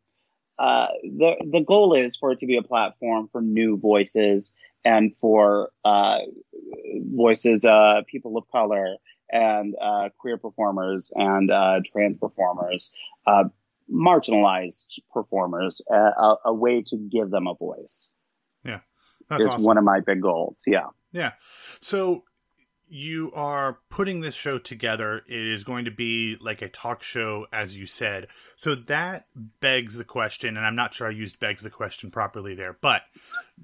Uh, 0.60 0.88
the 1.03 1.36
the 1.51 1.62
goal 1.62 1.93
is 1.96 2.15
for 2.15 2.32
it 2.32 2.39
to 2.39 2.46
be 2.46 2.58
a 2.58 2.63
platform 2.63 3.27
for 3.32 3.41
new 3.41 3.77
voices 3.77 4.53
and 4.86 5.15
for 5.17 5.72
uh, 5.86 6.20
voices, 6.96 7.65
uh, 7.65 8.01
people 8.08 8.38
of 8.38 8.43
color 8.51 8.98
and 9.32 9.75
uh, 9.82 10.10
queer 10.17 10.38
performers 10.38 11.12
and 11.15 11.50
uh, 11.50 11.79
trans 11.91 12.17
performers. 12.17 12.91
Uh, 13.25 13.46
marginalized 13.91 14.88
performers 15.12 15.82
a, 15.91 15.96
a, 15.96 16.38
a, 16.46 16.53
way 16.53 16.82
to 16.82 16.96
give 16.98 17.29
them 17.29 17.48
a 17.48 17.53
voice. 17.53 18.10
Yeah, 18.63 18.79
that's 19.29 19.46
awesome. 19.46 19.63
one 19.63 19.77
of 19.77 19.84
my 19.84 20.00
big 20.00 20.22
goals. 20.22 20.58
Yeah, 20.65 20.88
yeah. 21.12 21.34
So 21.82 22.24
you 22.90 23.32
are 23.34 23.80
putting 23.90 24.22
this 24.22 24.36
show 24.36 24.60
together. 24.60 25.24
It 25.28 25.52
is 25.52 25.63
going 25.63 25.86
to 25.86 25.92
be 25.92 26.38
like 26.40 26.62
a 26.62 26.70
talk 26.70 27.04
show, 27.04 27.48
as 27.52 27.78
you 27.78 27.86
said. 27.86 28.28
So 28.56 28.75
that 28.75 29.25
begs 29.60 29.96
the 29.96 30.04
question, 30.04 30.58
and 30.58 30.66
I'm 30.66 30.75
not 30.75 30.94
sure 30.94 31.08
I 31.08 31.12
used 31.12 31.40
begs 31.40 31.63
the 31.63 31.70
question 31.70 32.12
properly 32.12 32.56
there, 32.56 32.78
but 32.80 33.02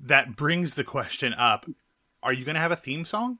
that 0.02 0.36
brings 0.36 0.76
the 0.76 0.84
question 0.84 1.34
up: 1.34 1.66
Are 2.24 2.34
you 2.34 2.46
going 2.46 2.56
to 2.56 2.62
have 2.62 2.72
a 2.72 2.76
theme 2.76 3.06
song? 3.06 3.40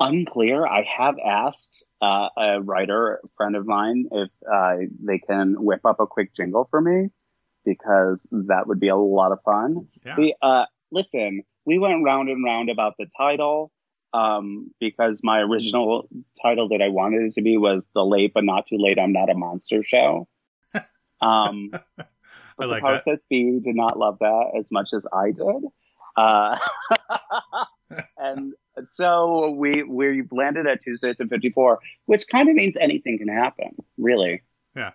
Unclear. 0.00 0.66
I 0.66 0.84
have 0.98 1.16
asked 1.24 1.84
uh, 2.02 2.28
a 2.36 2.60
writer 2.60 3.20
a 3.24 3.28
friend 3.36 3.56
of 3.56 3.66
mine 3.66 4.06
if 4.12 4.30
uh, 4.50 4.76
they 5.00 5.18
can 5.18 5.54
whip 5.62 5.84
up 5.84 6.00
a 6.00 6.06
quick 6.06 6.34
jingle 6.34 6.66
for 6.70 6.80
me 6.80 7.10
because 7.64 8.26
that 8.30 8.66
would 8.66 8.80
be 8.80 8.88
a 8.88 8.96
lot 8.96 9.32
of 9.32 9.42
fun. 9.42 9.88
Yeah. 10.04 10.14
We, 10.16 10.34
uh, 10.40 10.64
listen, 10.90 11.42
we 11.64 11.78
went 11.78 12.04
round 12.04 12.28
and 12.28 12.44
round 12.44 12.70
about 12.70 12.94
the 12.98 13.06
title 13.16 13.72
um, 14.12 14.70
because 14.80 15.20
my 15.22 15.40
original 15.40 16.08
title 16.40 16.68
that 16.68 16.82
I 16.82 16.88
wanted 16.88 17.22
it 17.22 17.34
to 17.34 17.42
be 17.42 17.56
was 17.56 17.84
"The 17.94 18.04
Late 18.04 18.32
but 18.34 18.44
Not 18.44 18.66
Too 18.66 18.78
Late." 18.78 18.98
I'm 18.98 19.12
not 19.12 19.30
a 19.30 19.34
monster 19.34 19.82
show. 19.82 20.28
Um, 21.22 21.70
I 22.58 22.66
like 22.66 22.82
the 22.82 23.02
that. 23.06 23.20
B 23.30 23.58
did 23.64 23.74
not 23.74 23.98
love 23.98 24.18
that 24.20 24.50
as 24.58 24.66
much 24.70 24.90
as 24.92 25.06
I 25.10 25.30
did, 25.30 25.64
uh, 26.14 26.58
and 28.18 28.52
so 28.84 29.50
we 29.52 29.82
we 29.82 30.24
landed 30.30 30.66
at 30.66 30.82
Tuesdays 30.82 31.18
at 31.18 31.30
54, 31.30 31.78
which 32.04 32.28
kind 32.28 32.50
of 32.50 32.54
means 32.54 32.76
anything 32.76 33.16
can 33.16 33.28
happen, 33.28 33.76
really. 33.96 34.42
Yeah, 34.74 34.90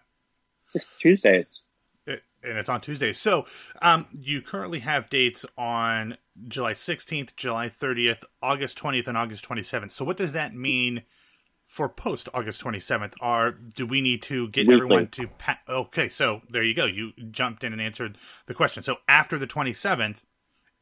just 0.73 0.85
Tuesdays 0.99 1.63
and 2.43 2.57
it's 2.57 2.69
on 2.69 2.81
Tuesday. 2.81 3.13
So, 3.13 3.45
um, 3.81 4.07
you 4.11 4.41
currently 4.41 4.79
have 4.79 5.09
dates 5.09 5.45
on 5.57 6.17
July 6.47 6.73
16th, 6.73 7.35
July 7.35 7.69
30th, 7.69 8.23
August 8.41 8.77
20th, 8.77 9.07
and 9.07 9.17
August 9.17 9.47
27th. 9.47 9.91
So, 9.91 10.05
what 10.05 10.17
does 10.17 10.33
that 10.33 10.55
mean 10.55 11.03
for 11.65 11.87
post 11.87 12.27
August 12.33 12.63
27th? 12.63 13.13
Are 13.21 13.51
do 13.51 13.85
we 13.85 14.01
need 14.01 14.21
to 14.23 14.49
get 14.49 14.67
Weekly. 14.67 14.73
everyone 14.73 15.07
to? 15.09 15.27
Pa- 15.27 15.59
okay, 15.69 16.09
so 16.09 16.41
there 16.49 16.63
you 16.63 16.73
go. 16.73 16.85
You 16.85 17.11
jumped 17.31 17.63
in 17.63 17.73
and 17.73 17.81
answered 17.81 18.17
the 18.47 18.53
question. 18.53 18.83
So, 18.83 18.97
after 19.07 19.37
the 19.37 19.47
27th, 19.47 20.17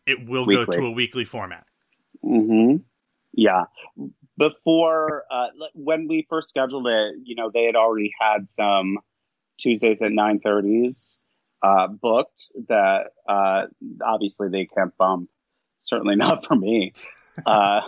it 0.06 0.28
will 0.28 0.46
weekly. 0.46 0.66
go 0.66 0.72
to 0.72 0.86
a 0.88 0.92
weekly 0.92 1.26
format. 1.26 1.66
Hmm. 2.24 2.78
Yeah. 3.34 3.66
Before 4.38 5.24
uh, 5.30 5.48
when 5.74 6.08
we 6.08 6.26
first 6.30 6.50
scheduled 6.50 6.88
it, 6.88 7.16
you 7.24 7.36
know, 7.36 7.52
they 7.54 7.66
had 7.66 7.76
already 7.76 8.12
had 8.20 8.48
some 8.48 8.98
Tuesdays 9.60 10.02
at 10.02 10.12
9:30s 10.12 11.19
uh, 11.62 11.88
booked 11.88 12.48
that 12.68 13.08
uh, 13.28 13.68
obviously 14.04 14.50
they 14.50 14.66
can't 14.66 14.96
bump. 14.98 15.30
Certainly 15.82 16.16
not 16.16 16.46
for 16.46 16.56
me. 16.56 16.94
Uh, 17.46 17.82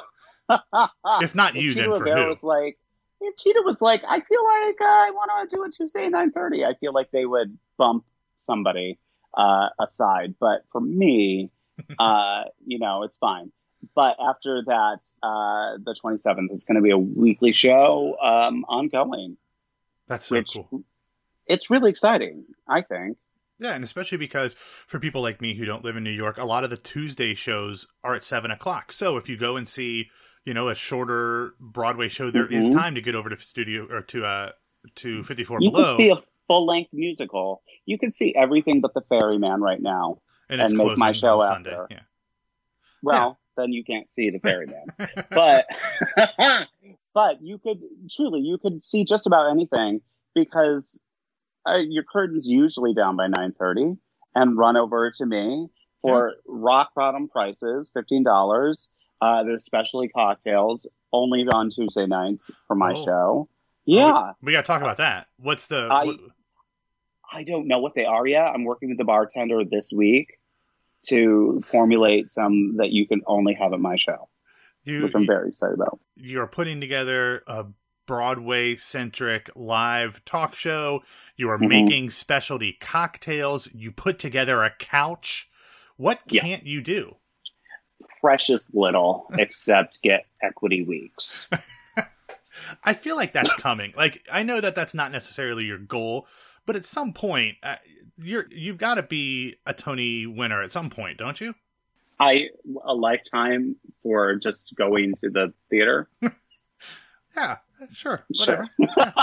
if 1.22 1.36
not 1.36 1.56
you, 1.56 1.74
then 1.74 1.94
for 1.94 2.04
who? 2.04 2.30
Was 2.30 2.44
like, 2.44 2.78
if 3.20 3.38
Chita 3.38 3.62
was 3.66 3.82
like, 3.82 4.04
I 4.08 4.20
feel 4.22 4.44
like 4.44 4.82
uh, 4.82 4.86
I 4.86 5.12
want 5.12 5.50
to 5.50 5.56
do 5.56 5.64
a 5.64 5.70
Tuesday 5.70 6.06
at 6.06 6.12
nine 6.12 6.32
thirty. 6.32 6.66
I 6.66 6.74
feel 6.76 6.94
like 6.94 7.12
they 7.12 7.26
would 7.26 7.58
bump 7.78 8.06
somebody 8.40 8.98
uh, 9.36 9.70
aside. 9.80 10.36
But 10.40 10.66
for 10.72 10.82
me, 10.82 11.52
uh, 12.00 12.44
you 12.66 12.80
know, 12.80 13.04
it's 13.04 13.18
fine. 13.18 13.52
But 13.96 14.18
after 14.20 14.62
that, 14.68 15.00
uh, 15.24 15.78
the 15.84 15.96
27th 16.04 16.54
is 16.54 16.64
going 16.66 16.76
to 16.76 16.82
be 16.82 16.92
a 16.92 16.98
weekly 16.98 17.52
show 17.52 18.16
um, 18.22 18.64
ongoing. 18.66 19.38
That's 20.08 20.28
so 20.28 20.44
cool. 20.44 20.84
It's 21.48 21.70
really 21.70 21.90
exciting, 21.90 22.46
I 22.68 22.84
think. 22.84 23.18
Yeah, 23.62 23.76
and 23.76 23.84
especially 23.84 24.18
because 24.18 24.56
for 24.56 25.00
people 25.00 25.22
like 25.22 25.40
me 25.40 25.54
who 25.54 25.66
don't 25.66 25.84
live 25.84 25.96
in 25.96 26.04
New 26.04 26.10
York, 26.10 26.40
a 26.40 26.46
lot 26.46 26.64
of 26.64 26.72
the 26.72 26.78
Tuesday 26.78 27.36
shows 27.36 27.86
are 28.04 28.16
at 28.16 28.24
seven 28.24 28.50
o'clock. 28.50 28.92
So 28.92 29.18
if 29.18 29.30
you 29.30 29.38
go 29.38 29.56
and 29.56 29.68
see, 29.68 30.10
you 30.44 30.56
know, 30.56 30.68
a 30.68 30.74
shorter 30.74 31.54
Broadway 31.60 32.10
show, 32.10 32.32
there 32.32 32.46
mm-hmm. 32.46 32.56
is 32.56 32.72
time 32.72 32.96
to 32.96 33.02
get 33.02 33.14
over 33.14 33.30
to 33.30 33.38
studio 33.40 33.88
or 33.88 34.02
to 34.02 34.26
uh 34.26 34.50
to 34.96 35.24
fifty 35.24 35.44
four 35.44 35.60
below. 35.60 35.80
You 35.80 35.86
can 35.86 35.96
see 35.96 36.10
a 36.10 36.16
full 36.48 36.66
length 36.66 36.90
musical. 36.92 37.62
You 37.86 38.00
can 38.00 38.12
see 38.12 38.34
everything 38.36 38.82
but 38.82 38.96
the 38.96 39.02
Ferryman 39.08 39.62
right 39.62 39.82
now, 39.82 40.22
and, 40.50 40.60
and 40.60 40.74
make 40.74 40.98
my 40.98 41.12
show 41.12 41.44
after. 41.44 41.54
Sunday. 41.54 41.78
Yeah. 41.92 42.00
Well, 43.04 43.38
yeah. 43.58 43.64
then 43.64 43.74
you 43.74 43.84
can't 43.84 44.10
see 44.10 44.32
the 44.32 44.40
Ferryman, 44.40 44.86
but 45.30 45.68
but 47.14 47.44
you 47.44 47.60
could 47.60 47.80
truly 48.10 48.40
you 48.40 48.58
could 48.58 48.84
see 48.84 49.06
just 49.06 49.28
about 49.28 49.52
anything 49.52 50.02
because 50.34 51.00
uh, 51.68 51.78
your 51.78 52.04
curtain's 52.04 52.48
usually 52.48 52.94
down 52.94 53.16
by 53.16 53.28
9.30 53.28 53.98
and 54.36 54.58
run 54.58 54.78
over 54.78 55.12
to 55.12 55.26
me 55.26 55.68
for 56.02 56.30
yeah. 56.30 56.36
rock 56.48 56.92
bottom 56.96 57.28
prices, 57.28 57.92
$15. 57.96 58.88
Uh, 59.22 59.44
there's 59.44 59.66
specialty 59.66 60.08
cocktails 60.08 60.88
only 61.14 61.42
on 61.42 61.70
Tuesday 61.70 62.08
nights 62.08 62.50
for 62.68 62.76
my 62.76 62.94
oh. 62.94 63.06
show. 63.06 63.50
Yeah. 63.86 64.32
we, 64.42 64.48
we 64.48 64.52
got 64.54 64.62
to 64.62 64.68
talk 64.68 64.82
about 64.82 64.98
that. 64.98 65.28
What's 65.38 65.68
the. 65.68 65.88
I, 65.92 66.06
what... 66.06 66.18
I 67.32 67.44
don't 67.44 67.68
know 67.68 67.80
what 67.80 67.94
they 67.96 68.06
are 68.06 68.26
yet. 68.26 68.48
I'm 68.48 68.66
working 68.66 68.90
with 68.90 68.98
the 68.98 69.04
bartender 69.04 69.64
this 69.64 69.92
week 69.92 70.38
to 71.08 71.62
formulate 71.66 72.30
some 72.30 72.78
that 72.78 72.92
you 72.92 73.08
can 73.08 73.22
only 73.26 73.54
have 73.54 73.74
at 73.74 73.80
my 73.80 73.96
show, 73.96 74.28
you, 74.84 75.04
which 75.04 75.14
I'm 75.16 75.26
very 75.26 75.50
excited 75.50 75.76
about. 75.76 76.00
You're 76.16 76.48
putting 76.48 76.80
together 76.82 77.44
a 77.48 77.66
Broadway 78.12 78.76
centric 78.76 79.50
live 79.56 80.20
talk 80.26 80.54
show. 80.54 81.02
You 81.38 81.50
are 81.50 81.58
mm-hmm. 81.58 81.68
making 81.70 82.10
specialty 82.10 82.74
cocktails. 82.74 83.74
You 83.74 83.94
put 83.94 84.20
together 84.20 84.64
a 84.64 84.70
couch. 84.70 85.50
What 85.96 86.20
can't 86.28 86.66
you 86.66 86.82
do? 86.82 87.16
Precious 88.20 88.66
little, 88.74 89.28
except 89.40 90.02
get 90.02 90.26
equity 90.44 90.84
weeks. 90.84 91.48
I 92.84 92.96
feel 92.96 93.16
like 93.16 93.32
that's 93.32 93.54
coming. 93.54 93.94
Like 93.96 94.28
I 94.30 94.44
know 94.44 94.60
that 94.60 94.76
that's 94.76 94.94
not 94.94 95.14
necessarily 95.14 95.64
your 95.64 95.78
goal, 95.78 96.28
but 96.66 96.76
at 96.76 96.84
some 96.84 97.14
point, 97.14 97.60
uh, 97.64 97.78
you're 98.22 98.48
you've 98.52 98.78
got 98.78 98.96
to 98.96 99.04
be 99.04 99.56
a 99.66 99.74
Tony 99.74 100.26
winner 100.26 100.62
at 100.62 100.74
some 100.74 100.90
point, 100.90 101.18
don't 101.18 101.40
you? 101.40 101.56
I 102.20 102.50
a 102.84 102.94
lifetime 102.94 103.78
for 104.04 104.36
just 104.36 104.74
going 104.76 105.14
to 105.24 105.30
the 105.30 105.54
theater. 105.70 106.10
yeah, 107.38 107.60
Sure, 107.92 108.24
whatever. 108.28 108.70
Sure. 108.78 108.88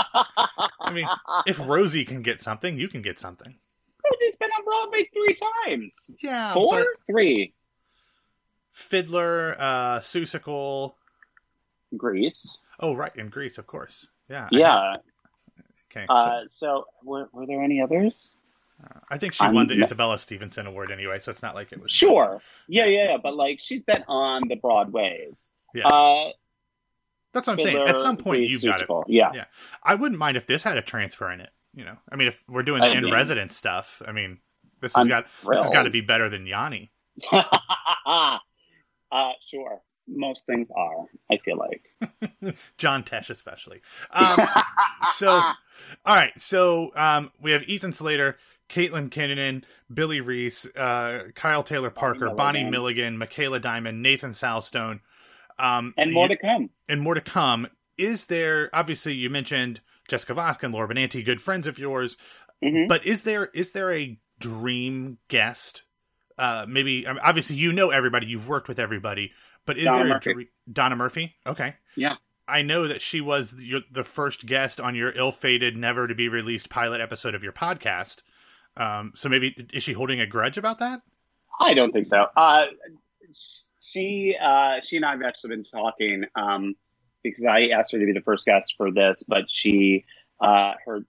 I 0.79 0.91
mean, 0.91 1.07
if 1.45 1.59
Rosie 1.59 2.05
can 2.05 2.21
get 2.21 2.41
something, 2.41 2.77
you 2.77 2.87
can 2.87 3.01
get 3.01 3.19
something. 3.19 3.55
Rosie's 4.03 4.35
been 4.37 4.49
on 4.49 4.65
Broadway 4.65 5.09
three 5.13 5.37
times. 5.65 6.11
Yeah, 6.21 6.53
four, 6.53 6.85
three. 7.07 7.53
Fiddler, 8.71 9.55
uh, 9.59 9.99
Seussical, 9.99 10.93
Grease. 11.95 12.57
Oh, 12.79 12.95
right, 12.95 13.15
in 13.15 13.29
Grease, 13.29 13.57
of 13.57 13.67
course. 13.67 14.07
Yeah. 14.29 14.47
Yeah. 14.51 14.95
Okay. 15.91 16.05
Uh, 16.07 16.41
so, 16.47 16.85
were, 17.03 17.29
were 17.33 17.45
there 17.45 17.61
any 17.61 17.81
others? 17.81 18.31
Uh, 18.81 18.99
I 19.09 19.17
think 19.17 19.33
she 19.33 19.43
I'm, 19.43 19.53
won 19.53 19.67
the 19.67 19.83
Isabella 19.83 20.17
Stevenson 20.17 20.67
Award 20.67 20.91
anyway, 20.91 21.19
so 21.19 21.31
it's 21.31 21.41
not 21.41 21.55
like 21.55 21.71
it 21.71 21.81
was. 21.81 21.91
Sure. 21.91 22.41
Yeah, 22.67 22.85
yeah, 22.85 23.11
yeah. 23.11 23.17
But 23.21 23.35
like, 23.35 23.59
she's 23.59 23.81
been 23.81 24.03
on 24.07 24.47
the 24.47 24.55
Broadways. 24.55 25.51
Yeah. 25.73 25.87
Uh, 25.87 26.29
that's 27.33 27.47
what 27.47 27.53
I'm 27.53 27.59
saying. 27.59 27.87
At 27.87 27.97
some 27.97 28.17
point, 28.17 28.49
you've 28.49 28.63
got 28.63 28.81
it. 28.81 28.87
Yeah, 29.07 29.31
yeah. 29.33 29.45
I 29.83 29.95
wouldn't 29.95 30.19
mind 30.19 30.37
if 30.37 30.47
this 30.47 30.63
had 30.63 30.77
a 30.77 30.81
transfer 30.81 31.31
in 31.31 31.41
it. 31.41 31.49
You 31.73 31.85
know, 31.85 31.97
I 32.11 32.15
mean, 32.15 32.27
if 32.27 32.43
we're 32.47 32.63
doing 32.63 32.81
the 32.81 32.91
in 32.91 33.11
residence 33.11 33.55
stuff, 33.55 34.01
I 34.05 34.11
mean, 34.11 34.39
this 34.81 34.95
has 34.95 35.03
I'm 35.03 35.07
got 35.07 35.29
thrilled. 35.29 35.55
this 35.55 35.63
has 35.63 35.73
got 35.73 35.83
to 35.83 35.89
be 35.89 36.01
better 36.01 36.29
than 36.29 36.45
Yanni. 36.45 36.91
uh, 37.31 38.37
sure. 39.45 39.81
Most 40.07 40.47
things 40.47 40.71
are. 40.75 41.05
I 41.31 41.37
feel 41.37 41.57
like 41.57 42.55
John 42.77 43.03
Tesh, 43.03 43.29
especially. 43.29 43.81
Um, 44.11 44.39
so, 45.13 45.29
all 45.31 45.55
right. 46.07 46.31
So 46.37 46.91
um, 46.95 47.31
we 47.41 47.51
have 47.51 47.63
Ethan 47.67 47.93
Slater. 47.93 48.37
Caitlin 48.69 49.09
Kinnunen, 49.09 49.63
Billy 49.91 50.21
Recce, 50.21 50.67
uh, 50.77 51.31
Kyle 51.31 51.63
Taylor 51.63 51.89
Parker, 51.89 52.29
Bonnie 52.29 52.29
Milligan. 52.29 52.37
Bonnie 52.37 52.69
Milligan, 52.69 53.17
Michaela 53.17 53.59
Diamond, 53.59 54.03
Nathan 54.03 54.31
Salstone, 54.31 54.99
um, 55.59 55.93
and 55.97 56.13
more 56.13 56.25
you, 56.25 56.35
to 56.35 56.37
come. 56.37 56.69
And 56.87 57.01
more 57.01 57.13
to 57.13 57.21
come. 57.21 57.67
Is 57.97 58.25
there 58.25 58.69
obviously 58.73 59.13
you 59.13 59.29
mentioned 59.29 59.81
Jessica 60.07 60.33
Vosk 60.33 60.63
and 60.63 60.73
Laura 60.73 60.87
Benanti, 60.87 61.23
good 61.23 61.41
friends 61.41 61.67
of 61.67 61.77
yours, 61.77 62.17
mm-hmm. 62.63 62.87
but 62.87 63.05
is 63.05 63.23
there 63.23 63.45
is 63.53 63.71
there 63.71 63.91
a 63.91 64.17
dream 64.39 65.17
guest? 65.27 65.83
Uh, 66.37 66.65
maybe 66.67 67.05
I 67.05 67.13
mean, 67.13 67.21
obviously 67.23 67.57
you 67.57 67.73
know 67.73 67.89
everybody, 67.89 68.27
you've 68.27 68.47
worked 68.47 68.69
with 68.69 68.79
everybody, 68.79 69.33
but 69.65 69.77
is 69.77 69.85
Donna 69.85 70.03
there 70.03 70.13
Murphy. 70.13 70.29
a 70.29 70.33
dream? 70.33 70.47
Donna 70.71 70.95
Murphy? 70.95 71.35
Okay, 71.45 71.75
yeah. 71.95 72.15
I 72.47 72.63
know 72.63 72.87
that 72.87 73.01
she 73.01 73.21
was 73.21 73.53
your, 73.59 73.81
the 73.91 74.03
first 74.03 74.47
guest 74.47 74.81
on 74.81 74.95
your 74.95 75.11
ill-fated, 75.11 75.77
never 75.77 76.07
to 76.07 76.15
be 76.15 76.27
released 76.27 76.67
pilot 76.67 76.99
episode 76.99 77.35
of 77.35 77.43
your 77.43 77.53
podcast. 77.53 78.23
Um, 78.75 79.11
so 79.15 79.29
maybe 79.29 79.67
is 79.71 79.83
she 79.83 79.93
holding 79.93 80.19
a 80.19 80.25
grudge 80.25 80.57
about 80.57 80.79
that? 80.79 81.01
I 81.59 81.75
don't 81.75 81.91
think 81.91 82.07
so. 82.07 82.25
Uh, 82.35 82.65
she 83.89 84.35
uh, 84.41 84.81
she 84.81 84.95
and 84.97 85.05
I 85.05 85.11
have 85.11 85.21
actually 85.21 85.55
been 85.55 85.63
talking 85.63 86.23
um, 86.35 86.75
because 87.23 87.45
I 87.45 87.67
asked 87.67 87.91
her 87.91 87.99
to 87.99 88.05
be 88.05 88.13
the 88.13 88.21
first 88.21 88.45
guest 88.45 88.75
for 88.77 88.91
this, 88.91 89.23
but 89.27 89.49
she 89.49 90.05
uh, 90.39 90.73
her 90.85 91.05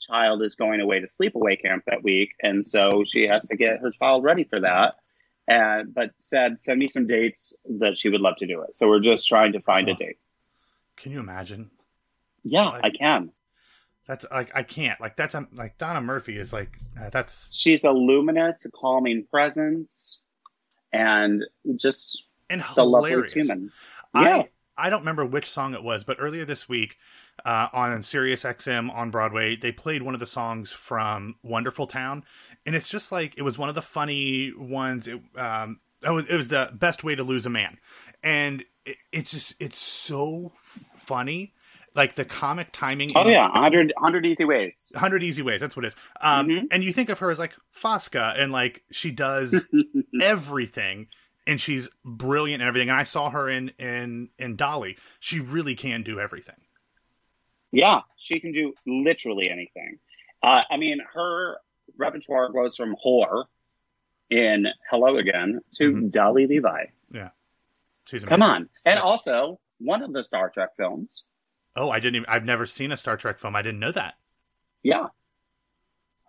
child 0.00 0.42
is 0.42 0.54
going 0.54 0.80
away 0.80 1.00
to 1.00 1.06
sleepaway 1.06 1.60
camp 1.60 1.84
that 1.86 2.02
week, 2.02 2.30
and 2.42 2.66
so 2.66 3.04
she 3.04 3.26
has 3.26 3.44
to 3.46 3.56
get 3.56 3.80
her 3.80 3.90
child 3.90 4.24
ready 4.24 4.44
for 4.44 4.60
that. 4.60 4.94
And 5.46 5.94
but 5.94 6.10
said, 6.18 6.60
send 6.60 6.78
me 6.78 6.88
some 6.88 7.06
dates 7.06 7.54
that 7.80 7.96
she 7.98 8.10
would 8.10 8.20
love 8.20 8.36
to 8.38 8.46
do 8.46 8.60
it. 8.62 8.76
So 8.76 8.86
we're 8.88 9.00
just 9.00 9.26
trying 9.26 9.52
to 9.54 9.60
find 9.60 9.88
Oh. 9.88 9.92
a 9.92 9.96
date. 9.96 10.18
Can 10.96 11.10
you 11.12 11.20
imagine? 11.20 11.70
Yeah, 12.44 12.68
Like- 12.68 12.84
I 12.84 12.90
can. 12.90 13.32
That's 14.06 14.24
like 14.30 14.50
I 14.54 14.62
can't. 14.62 14.98
Like 15.00 15.16
that's 15.16 15.34
um, 15.34 15.48
like 15.52 15.76
Donna 15.76 16.00
Murphy 16.00 16.38
is 16.38 16.50
like 16.52 16.78
uh, 16.98 17.10
that's 17.10 17.50
She's 17.52 17.84
a 17.84 17.90
luminous, 17.90 18.66
calming 18.74 19.24
presence, 19.30 20.20
and 20.92 21.44
just 21.76 22.24
and 22.50 22.64
the 22.74 22.84
loveliest 22.84 23.34
human. 23.34 23.72
Yeah. 24.14 24.20
I 24.20 24.48
I 24.78 24.90
don't 24.90 25.00
remember 25.00 25.26
which 25.26 25.50
song 25.50 25.74
it 25.74 25.82
was, 25.82 26.04
but 26.04 26.18
earlier 26.20 26.44
this 26.44 26.68
week 26.68 26.96
uh, 27.44 27.66
on 27.72 28.02
Sirius 28.02 28.44
XM 28.44 28.94
on 28.94 29.10
Broadway, 29.10 29.56
they 29.56 29.72
played 29.72 30.02
one 30.02 30.14
of 30.14 30.20
the 30.20 30.26
songs 30.26 30.70
from 30.70 31.34
Wonderful 31.42 31.88
Town, 31.88 32.24
and 32.64 32.76
it's 32.76 32.88
just 32.88 33.10
like 33.10 33.36
it 33.36 33.42
was 33.42 33.58
one 33.58 33.68
of 33.68 33.74
the 33.74 33.82
funny 33.82 34.52
ones. 34.56 35.08
It, 35.08 35.20
um, 35.36 35.80
it 36.04 36.10
was, 36.10 36.26
it 36.28 36.36
was 36.36 36.48
the 36.48 36.70
best 36.72 37.02
way 37.02 37.16
to 37.16 37.24
lose 37.24 37.44
a 37.44 37.50
man, 37.50 37.78
and 38.22 38.64
it, 38.86 38.96
it's 39.10 39.32
just 39.32 39.54
it's 39.58 39.78
so 39.78 40.52
funny, 41.00 41.54
like 41.98 42.14
the 42.14 42.24
comic 42.24 42.68
timing. 42.72 43.10
Oh 43.14 43.28
yeah, 43.28 43.42
100, 43.50 43.92
100 43.96 44.24
easy 44.24 44.44
ways. 44.46 44.90
100 44.94 45.22
easy 45.22 45.42
ways 45.42 45.60
that's 45.60 45.76
what 45.76 45.84
it 45.84 45.88
is 45.88 45.96
um 46.22 46.48
Mhm. 46.48 46.66
and 46.70 46.82
you 46.82 46.92
think 46.94 47.10
of 47.10 47.18
her 47.18 47.30
as 47.30 47.38
like 47.38 47.52
fosca 47.76 48.38
and 48.40 48.50
like 48.52 48.82
she 48.90 49.10
does 49.10 49.66
everything 50.22 51.08
and 51.46 51.60
she's 51.60 51.88
brilliant 52.04 52.62
and 52.62 52.68
everything 52.68 52.88
and 52.90 52.98
i 52.98 53.02
saw 53.02 53.30
her 53.30 53.48
in 53.48 53.70
in 53.78 54.28
in 54.38 54.56
dolly 54.56 54.96
she 55.20 55.40
really 55.40 55.74
can 55.74 56.02
do 56.02 56.18
everything 56.20 56.54
Yeah, 57.70 58.00
she 58.16 58.40
can 58.40 58.52
do 58.52 58.72
literally 58.86 59.50
anything. 59.50 59.98
Uh, 60.42 60.62
I 60.70 60.78
mean, 60.78 61.00
her 61.12 61.58
repertoire 61.98 62.48
goes 62.50 62.76
from 62.76 62.96
whore 63.04 63.44
in 64.30 64.66
Hello 64.90 65.18
Again 65.18 65.60
to 65.76 65.84
Mhm. 65.92 66.10
Dolly 66.10 66.46
Levi. 66.46 66.84
she's 68.06 68.22
amazing. 68.22 68.28
Come 68.28 68.42
on. 68.42 68.68
And 68.86 68.98
also, 68.98 69.60
one 69.80 70.02
of 70.02 70.12
the 70.14 70.24
Star 70.24 70.48
Trek 70.48 70.70
films. 70.78 71.24
Oh 71.76 71.90
i 71.90 71.98
didn't 72.00 72.16
even 72.16 72.26
i've 72.28 72.44
never 72.44 72.66
seen 72.66 72.92
a 72.92 72.96
star 72.96 73.16
trek 73.16 73.38
film 73.38 73.54
i 73.56 73.62
didn't 73.62 73.80
know 73.80 73.92
that 73.92 74.14
Yeah, 74.82 75.06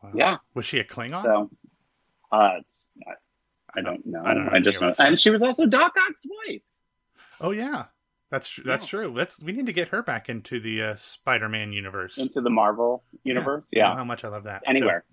Wow. 0.04 0.12
yeah. 0.16 0.38
was 0.54 0.66
she 0.66 0.80
a 0.80 0.84
klingon 0.84 1.22
So, 1.24 1.50
uh, 2.32 2.36
I, 2.36 2.62
I 3.76 3.82
don't 3.82 4.06
know. 4.06 4.22
I 4.24 4.34
don't 4.34 4.46
know 4.46 4.52
I 4.54 4.60
just 4.60 4.80
know. 4.82 4.94
And 5.00 5.20
she 5.20 5.30
was 5.30 5.44
also 5.44 5.66
Doc 5.66 5.94
Ock's 6.10 6.26
wife. 6.48 6.62
oh 7.42 7.52
yeah 7.52 7.86
that's 8.32 8.48
tr- 8.50 8.62
that's 8.64 8.86
true 8.86 9.14
that's 9.16 9.42
we 9.42 9.52
need 9.52 9.66
to 9.66 9.74
get 9.74 9.88
her 9.90 10.04
back 10.04 10.30
into 10.30 10.60
the 10.60 10.82
uh, 10.84 10.96
spider-man 10.96 11.74
universe 11.74 12.18
Into 12.18 12.42
the 12.42 12.50
Marvel 12.52 13.04
universe. 13.24 13.66
Know 13.74 13.80
Yeah. 13.82 13.96
how 13.96 14.04
much 14.04 14.24
i 14.24 14.28
love 14.28 14.44
that 14.44 14.62
So- 14.66 14.70
Anywhere. 14.70 15.04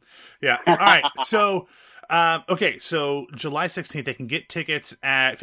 Yeah. 0.42 0.58
All 0.66 0.76
right. 0.76 1.02
So, 1.24 1.66
um, 2.10 2.44
okay. 2.48 2.78
So 2.78 3.26
July 3.34 3.66
16th, 3.68 4.04
they 4.04 4.14
can 4.14 4.26
get 4.26 4.48
tickets 4.48 4.96
at 5.02 5.38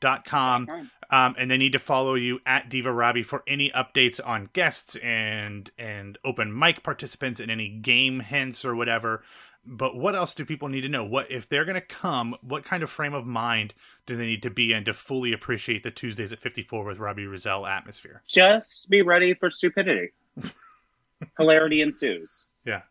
54below.com. 0.00 0.90
Um, 1.12 1.34
and 1.38 1.50
they 1.50 1.56
need 1.56 1.72
to 1.72 1.78
follow 1.80 2.14
you 2.14 2.40
at 2.46 2.68
Diva 2.68 2.92
Robbie 2.92 3.24
for 3.24 3.42
any 3.46 3.70
updates 3.70 4.20
on 4.24 4.48
guests 4.52 4.94
and, 4.96 5.70
and 5.76 6.16
open 6.24 6.56
mic 6.56 6.84
participants 6.84 7.40
and 7.40 7.50
any 7.50 7.68
game 7.68 8.20
hints 8.20 8.64
or 8.64 8.76
whatever. 8.76 9.24
But 9.66 9.96
what 9.96 10.14
else 10.14 10.34
do 10.34 10.44
people 10.44 10.68
need 10.68 10.82
to 10.82 10.88
know? 10.88 11.04
What 11.04 11.30
if 11.30 11.48
they're 11.48 11.64
going 11.64 11.74
to 11.74 11.80
come? 11.80 12.36
What 12.42 12.64
kind 12.64 12.82
of 12.82 12.90
frame 12.90 13.12
of 13.12 13.26
mind 13.26 13.74
do 14.06 14.16
they 14.16 14.24
need 14.24 14.42
to 14.44 14.50
be 14.50 14.72
in 14.72 14.84
to 14.84 14.94
fully 14.94 15.32
appreciate 15.32 15.82
the 15.82 15.90
Tuesdays 15.90 16.32
at 16.32 16.38
54 16.38 16.84
with 16.84 16.98
Robbie 16.98 17.26
Rozelle 17.26 17.66
atmosphere? 17.66 18.22
Just 18.28 18.88
be 18.88 19.02
ready 19.02 19.34
for 19.34 19.50
stupidity. 19.50 20.12
Hilarity 21.38 21.82
ensues. 21.82 22.46
Yeah. 22.64 22.82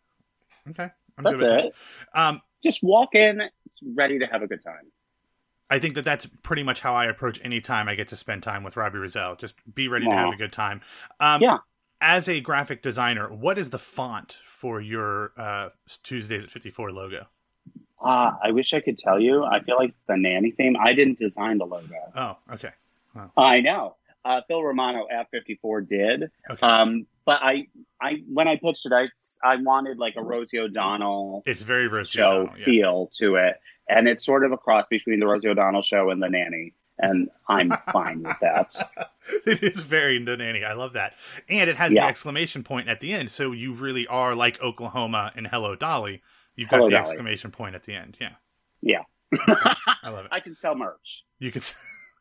Okay, 0.68 0.88
I'm 1.18 1.24
That's 1.24 1.40
it. 1.40 1.74
that. 2.14 2.20
Um, 2.20 2.42
Just 2.62 2.82
walk 2.82 3.14
in 3.14 3.40
ready 3.94 4.18
to 4.18 4.26
have 4.26 4.42
a 4.42 4.46
good 4.46 4.62
time. 4.62 4.92
I 5.70 5.78
think 5.78 5.94
that 5.94 6.04
that's 6.04 6.26
pretty 6.42 6.62
much 6.62 6.80
how 6.80 6.94
I 6.94 7.06
approach 7.06 7.40
any 7.44 7.60
time 7.60 7.88
I 7.88 7.94
get 7.94 8.08
to 8.08 8.16
spend 8.16 8.42
time 8.42 8.62
with 8.64 8.76
Robbie 8.76 8.98
Rozelle. 8.98 9.36
Just 9.36 9.56
be 9.72 9.86
ready 9.88 10.04
to 10.06 10.10
have 10.12 10.32
a 10.32 10.36
good 10.36 10.52
time. 10.52 10.80
Um, 11.20 11.40
Yeah. 11.42 11.58
As 12.02 12.28
a 12.30 12.40
graphic 12.40 12.82
designer, 12.82 13.28
what 13.30 13.58
is 13.58 13.68
the 13.70 13.78
font 13.78 14.38
for 14.46 14.80
your 14.80 15.32
uh, 15.36 15.68
Tuesdays 16.02 16.42
at 16.44 16.50
54 16.50 16.92
logo? 16.92 17.26
Ah, 18.00 18.38
I 18.42 18.52
wish 18.52 18.72
I 18.72 18.80
could 18.80 18.96
tell 18.96 19.20
you. 19.20 19.44
I 19.44 19.62
feel 19.62 19.76
like 19.76 19.92
the 20.08 20.16
nanny 20.16 20.50
theme. 20.50 20.76
I 20.80 20.94
didn't 20.94 21.18
design 21.18 21.58
the 21.58 21.66
logo. 21.66 21.94
Oh, 22.16 22.36
okay. 22.54 22.70
I 23.36 23.60
know. 23.60 23.96
Uh, 24.24 24.40
Phil 24.48 24.62
Romano 24.62 25.06
at 25.10 25.30
54 25.30 25.82
did. 25.82 26.30
Okay. 26.50 26.66
Um, 26.66 27.06
but 27.30 27.40
I, 27.44 27.68
I 28.02 28.22
when 28.28 28.48
I 28.48 28.56
pitched 28.56 28.86
it, 28.86 28.92
I, 28.92 29.06
I 29.44 29.56
wanted 29.62 29.98
like 29.98 30.14
a 30.16 30.22
Rosie 30.22 30.58
O'Donnell 30.58 31.44
It's 31.46 31.62
very 31.62 31.86
Rosie 31.86 32.18
show 32.18 32.42
O'Donnell, 32.42 32.58
yeah. 32.58 32.64
feel 32.64 33.10
to 33.18 33.36
it, 33.36 33.54
and 33.88 34.08
it's 34.08 34.24
sort 34.26 34.44
of 34.44 34.50
a 34.50 34.56
cross 34.56 34.86
between 34.90 35.20
the 35.20 35.26
Rosie 35.28 35.46
O'Donnell 35.46 35.82
show 35.82 36.10
and 36.10 36.20
the 36.20 36.28
nanny, 36.28 36.74
and 36.98 37.28
I'm 37.48 37.70
fine 37.92 38.24
with 38.24 38.36
that. 38.40 38.74
it 39.46 39.62
is 39.62 39.84
very 39.84 40.18
the 40.24 40.36
nanny. 40.36 40.64
I 40.64 40.72
love 40.72 40.94
that. 40.94 41.12
And 41.48 41.70
it 41.70 41.76
has 41.76 41.92
Yeah. 41.92 42.02
the 42.02 42.08
exclamation 42.08 42.64
point 42.64 42.88
at 42.88 42.98
the 42.98 43.12
end. 43.12 43.30
So 43.30 43.52
you 43.52 43.74
really 43.74 44.08
are 44.08 44.34
like 44.34 44.60
Oklahoma 44.60 45.30
and 45.36 45.46
Hello 45.46 45.76
Dolly. 45.76 46.20
You've 46.56 46.68
got 46.68 46.78
Hello, 46.78 46.88
the 46.88 46.96
Dolly. 46.96 47.02
exclamation 47.10 47.52
point 47.52 47.76
at 47.76 47.84
the 47.84 47.94
end. 47.94 48.16
Yeah. 48.20 48.32
Yeah. 48.82 49.02
I 50.02 50.08
love 50.10 50.24
it. 50.24 50.30
I 50.32 50.40
can 50.40 50.56
sell 50.56 50.74
merch. 50.74 51.22
You 51.38 51.52
could. 51.52 51.62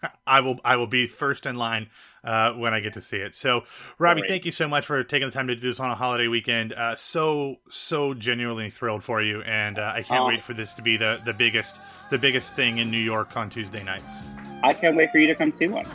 s- 0.03 0.11
I 0.27 0.39
will. 0.41 0.59
I 0.63 0.75
will 0.75 0.87
be 0.87 1.07
first 1.07 1.45
in 1.45 1.55
line 1.55 1.89
uh, 2.23 2.53
when 2.53 2.73
I 2.73 2.79
get 2.79 2.93
to 2.93 3.01
see 3.01 3.17
it. 3.17 3.33
So, 3.35 3.63
Robbie, 3.97 4.21
Great. 4.21 4.29
thank 4.29 4.45
you 4.45 4.51
so 4.51 4.67
much 4.67 4.85
for 4.85 5.03
taking 5.03 5.27
the 5.27 5.33
time 5.33 5.47
to 5.47 5.55
do 5.55 5.67
this 5.67 5.79
on 5.79 5.89
a 5.91 5.95
holiday 5.95 6.27
weekend. 6.27 6.73
Uh, 6.73 6.95
so 6.95 7.57
so 7.69 8.13
genuinely 8.13 8.69
thrilled 8.69 9.03
for 9.03 9.21
you, 9.21 9.41
and 9.43 9.77
uh, 9.79 9.91
I 9.95 10.03
can't 10.03 10.21
Oh. 10.21 10.27
wait 10.27 10.41
for 10.41 10.53
this 10.53 10.73
to 10.75 10.81
be 10.81 10.97
the 10.97 11.21
the 11.25 11.33
biggest 11.33 11.79
the 12.11 12.17
biggest 12.17 12.53
thing 12.55 12.77
in 12.79 12.89
New 12.91 12.97
York 12.97 13.35
on 13.37 13.49
Tuesday 13.49 13.83
nights. 13.83 14.15
I 14.63 14.73
can't 14.73 14.95
wait 14.95 15.11
for 15.11 15.19
you 15.19 15.27
to 15.27 15.35
come 15.35 15.51
see 15.51 15.67
one. 15.67 15.85